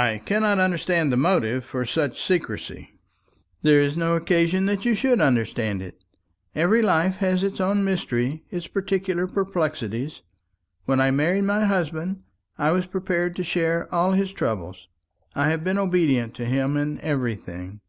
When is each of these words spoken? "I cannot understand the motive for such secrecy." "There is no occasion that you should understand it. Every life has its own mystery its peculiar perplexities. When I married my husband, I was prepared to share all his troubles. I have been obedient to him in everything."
"I 0.00 0.16
cannot 0.24 0.58
understand 0.58 1.12
the 1.12 1.18
motive 1.18 1.62
for 1.62 1.84
such 1.84 2.22
secrecy." 2.24 2.90
"There 3.60 3.82
is 3.82 3.98
no 3.98 4.16
occasion 4.16 4.64
that 4.64 4.86
you 4.86 4.94
should 4.94 5.20
understand 5.20 5.82
it. 5.82 6.02
Every 6.54 6.80
life 6.80 7.16
has 7.16 7.42
its 7.42 7.60
own 7.60 7.84
mystery 7.84 8.42
its 8.50 8.66
peculiar 8.66 9.26
perplexities. 9.26 10.22
When 10.86 11.02
I 11.02 11.10
married 11.10 11.44
my 11.44 11.66
husband, 11.66 12.22
I 12.56 12.72
was 12.72 12.86
prepared 12.86 13.36
to 13.36 13.44
share 13.44 13.92
all 13.94 14.12
his 14.12 14.32
troubles. 14.32 14.88
I 15.34 15.50
have 15.50 15.62
been 15.62 15.76
obedient 15.76 16.32
to 16.36 16.46
him 16.46 16.78
in 16.78 16.98
everything." 17.02 17.82